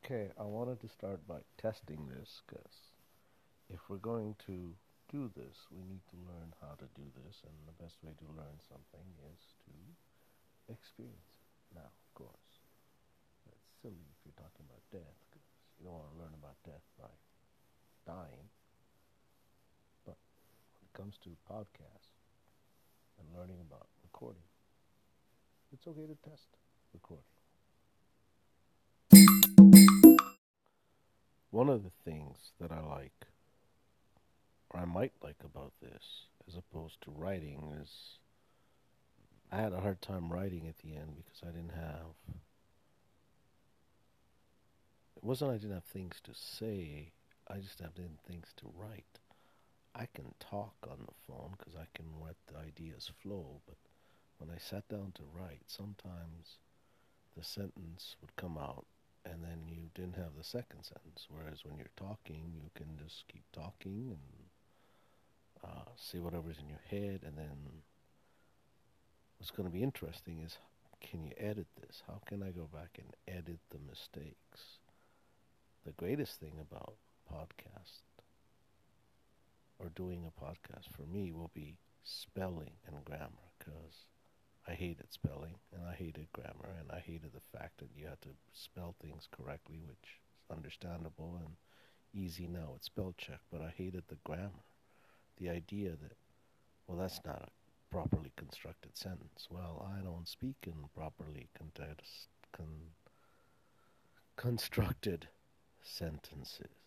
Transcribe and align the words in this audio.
Okay, 0.00 0.32
I 0.40 0.48
wanted 0.48 0.80
to 0.80 0.88
start 0.88 1.20
by 1.28 1.44
testing 1.60 2.08
this 2.08 2.40
because 2.48 2.96
if 3.68 3.78
we're 3.88 4.00
going 4.00 4.34
to 4.48 4.72
do 5.12 5.28
this, 5.36 5.68
we 5.68 5.84
need 5.84 6.00
to 6.08 6.18
learn 6.24 6.56
how 6.56 6.72
to 6.80 6.88
do 6.96 7.04
this, 7.20 7.44
and 7.44 7.52
the 7.68 7.76
best 7.76 8.00
way 8.00 8.16
to 8.16 8.26
learn 8.32 8.56
something 8.64 9.04
is 9.28 9.40
to 9.68 9.76
experience 10.72 11.28
it. 11.36 11.76
Now, 11.76 11.84
of 11.92 12.08
course, 12.16 12.54
that's 13.44 13.68
silly 13.84 14.08
if 14.08 14.18
you're 14.24 14.40
talking 14.40 14.64
about 14.64 14.80
death 14.88 15.16
because 15.28 15.44
you 15.76 15.84
don't 15.84 16.00
want 16.00 16.08
to 16.16 16.20
learn 16.24 16.32
about 16.32 16.56
death 16.64 16.86
by 16.96 17.12
dying. 18.08 18.48
But 20.08 20.16
when 20.80 20.88
it 20.88 20.94
comes 20.96 21.20
to 21.28 21.36
podcasts 21.44 22.16
and 23.20 23.28
learning 23.36 23.60
about 23.60 23.92
recording, 24.00 24.48
it's 25.76 25.84
okay 25.86 26.08
to 26.08 26.16
test 26.24 26.56
recording. 26.96 27.39
One 31.60 31.68
of 31.68 31.84
the 31.84 32.10
things 32.10 32.52
that 32.58 32.72
I 32.72 32.80
like, 32.80 33.26
or 34.70 34.80
I 34.80 34.86
might 34.86 35.12
like 35.22 35.44
about 35.44 35.74
this, 35.82 36.24
as 36.48 36.56
opposed 36.56 37.02
to 37.02 37.10
writing, 37.10 37.76
is 37.82 38.16
I 39.52 39.58
had 39.58 39.74
a 39.74 39.80
hard 39.82 40.00
time 40.00 40.32
writing 40.32 40.66
at 40.66 40.78
the 40.78 40.96
end 40.96 41.16
because 41.16 41.42
I 41.42 41.48
didn't 41.54 41.74
have. 41.74 42.16
It 45.18 45.22
wasn't 45.22 45.50
I 45.50 45.58
didn't 45.58 45.74
have 45.74 45.84
things 45.84 46.18
to 46.24 46.30
say, 46.32 47.12
I 47.46 47.58
just 47.58 47.76
didn't 47.76 47.94
have 47.94 48.20
things 48.26 48.54
to 48.56 48.72
write. 48.74 49.18
I 49.94 50.06
can 50.14 50.32
talk 50.40 50.76
on 50.90 51.00
the 51.06 51.14
phone 51.26 51.56
because 51.58 51.74
I 51.74 51.88
can 51.94 52.06
let 52.24 52.36
the 52.50 52.56
ideas 52.56 53.12
flow, 53.22 53.60
but 53.66 53.76
when 54.38 54.48
I 54.48 54.56
sat 54.58 54.88
down 54.88 55.12
to 55.16 55.24
write, 55.38 55.64
sometimes 55.66 56.56
the 57.36 57.44
sentence 57.44 58.16
would 58.22 58.34
come 58.36 58.56
out 58.56 58.86
and 59.24 59.42
then 59.44 59.68
you 59.68 59.90
didn't 59.94 60.16
have 60.16 60.36
the 60.36 60.44
second 60.44 60.84
sentence. 60.84 61.26
Whereas 61.28 61.64
when 61.64 61.76
you're 61.76 61.96
talking, 61.96 62.52
you 62.54 62.70
can 62.74 62.96
just 62.96 63.24
keep 63.28 63.44
talking 63.52 64.16
and 64.16 64.20
uh, 65.64 65.90
say 65.96 66.18
whatever's 66.18 66.58
in 66.58 66.68
your 66.68 66.82
head. 66.90 67.20
And 67.26 67.36
then 67.36 67.82
what's 69.38 69.50
going 69.50 69.68
to 69.68 69.72
be 69.72 69.82
interesting 69.82 70.40
is 70.44 70.58
can 71.00 71.24
you 71.24 71.32
edit 71.38 71.66
this? 71.80 72.02
How 72.06 72.20
can 72.26 72.42
I 72.42 72.50
go 72.50 72.68
back 72.72 72.98
and 72.98 73.14
edit 73.26 73.60
the 73.70 73.78
mistakes? 73.88 74.78
The 75.84 75.92
greatest 75.92 76.38
thing 76.38 76.58
about 76.60 76.94
podcast 77.32 78.02
or 79.78 79.88
doing 79.94 80.26
a 80.26 80.44
podcast 80.44 80.94
for 80.94 81.02
me 81.02 81.32
will 81.32 81.50
be 81.54 81.78
spelling 82.04 82.72
and 82.86 83.04
grammar 83.04 83.48
because 83.58 84.06
I 84.68 84.72
hated 84.72 85.12
spelling 85.12 85.54
and 85.72 85.82
I 85.88 85.94
hated 85.94 86.28
grammar 86.32 86.76
and 86.78 86.90
I 86.92 87.00
hated 87.00 87.32
the 87.32 87.58
fact 87.58 87.78
that 87.78 87.88
you 87.96 88.06
had 88.06 88.09
to 88.22 88.28
spell 88.52 88.94
things 89.00 89.28
correctly, 89.30 89.80
which 89.86 90.18
is 90.50 90.56
understandable 90.56 91.38
and 91.38 91.56
easy 92.12 92.46
now 92.46 92.70
with 92.72 92.84
spell 92.84 93.14
check, 93.16 93.40
but 93.50 93.60
I 93.60 93.72
hated 93.76 94.04
the 94.08 94.18
grammar. 94.24 94.64
The 95.38 95.48
idea 95.48 95.90
that, 95.90 96.16
well, 96.86 96.98
that's 96.98 97.20
not 97.24 97.42
a 97.42 97.50
properly 97.90 98.32
constructed 98.36 98.96
sentence. 98.96 99.48
Well, 99.50 99.90
I 99.96 100.02
don't 100.02 100.28
speak 100.28 100.56
in 100.66 100.74
properly 100.94 101.48
con- 101.56 101.72
con- 102.52 102.92
constructed 104.36 105.28
sentences. 105.82 106.79